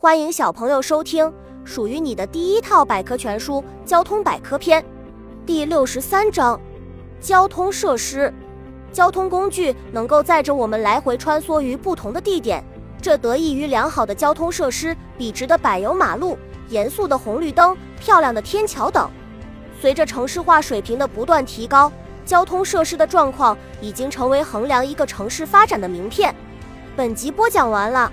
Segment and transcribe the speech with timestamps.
[0.00, 4.80] 欢迎小朋友收听属于你的第一套百科全书《交通百科篇》
[5.44, 6.58] 第六十三章：
[7.20, 8.32] 交通设施。
[8.92, 12.62] 交通工具能够载着我们来回穿梭于不同的地点，
[13.02, 16.38] 这得益于良好的交通设施、笔直的柏油马路、
[16.68, 19.10] 严肃的红绿灯、漂亮的天桥等。
[19.80, 21.90] 随着城市化水平的不断提高，
[22.24, 26.32] 交通设施的状况已经成为衡量一个城市发展的名片。
[26.94, 28.12] 本集播讲完了，